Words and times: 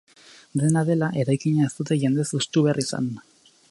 Dena 0.61 0.83
dela, 0.87 1.11
eraikina 1.25 1.69
ez 1.69 1.73
dute 1.79 2.01
jendez 2.05 2.29
hustu 2.41 2.69
behar 2.69 2.85
izan. 2.87 3.17